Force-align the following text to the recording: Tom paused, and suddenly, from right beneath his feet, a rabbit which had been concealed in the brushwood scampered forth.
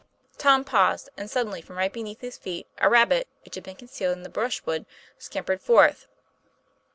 Tom 0.39 0.63
paused, 0.63 1.09
and 1.15 1.29
suddenly, 1.29 1.61
from 1.61 1.77
right 1.77 1.93
beneath 1.93 2.21
his 2.21 2.35
feet, 2.35 2.65
a 2.79 2.89
rabbit 2.89 3.27
which 3.45 3.53
had 3.53 3.63
been 3.63 3.75
concealed 3.75 4.17
in 4.17 4.23
the 4.23 4.29
brushwood 4.29 4.87
scampered 5.19 5.61
forth. 5.61 6.07